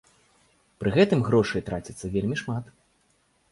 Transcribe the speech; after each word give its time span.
Пры 0.83 0.93
гэтым 0.95 1.19
грошай 1.29 1.65
траціцца 1.69 2.11
вельмі 2.17 2.35
шмат. 2.43 2.65